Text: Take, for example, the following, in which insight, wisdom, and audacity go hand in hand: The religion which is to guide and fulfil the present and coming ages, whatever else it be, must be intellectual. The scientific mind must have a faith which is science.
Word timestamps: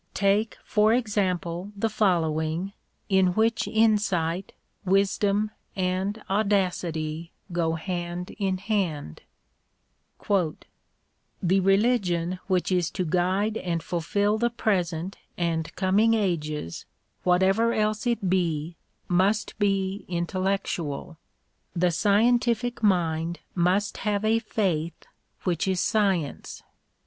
Take, 0.15 0.57
for 0.63 0.91
example, 0.93 1.71
the 1.77 1.87
following, 1.87 2.73
in 3.07 3.33
which 3.35 3.67
insight, 3.67 4.51
wisdom, 4.83 5.51
and 5.75 6.19
audacity 6.27 7.33
go 7.51 7.73
hand 7.75 8.31
in 8.39 8.57
hand: 8.57 9.21
The 10.27 10.59
religion 11.59 12.39
which 12.47 12.71
is 12.71 12.89
to 12.89 13.05
guide 13.05 13.57
and 13.57 13.83
fulfil 13.83 14.39
the 14.39 14.49
present 14.49 15.19
and 15.37 15.71
coming 15.75 16.15
ages, 16.15 16.87
whatever 17.21 17.71
else 17.71 18.07
it 18.07 18.27
be, 18.27 18.77
must 19.07 19.59
be 19.59 20.03
intellectual. 20.07 21.19
The 21.75 21.91
scientific 21.91 22.81
mind 22.81 23.39
must 23.53 23.97
have 23.97 24.25
a 24.25 24.39
faith 24.39 25.03
which 25.43 25.67
is 25.67 25.79
science. 25.79 26.63